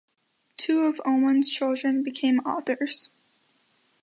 Two 0.57 0.85
of 0.85 0.99
Oman's 1.05 1.47
children 1.51 2.01
became 2.01 2.39
authors. 2.39 3.11